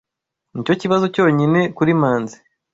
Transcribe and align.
Nicyo 0.53 0.73
kibazo 0.81 1.05
cyonyine 1.13 1.61
kuri 1.77 1.91
Manzi. 2.01 2.37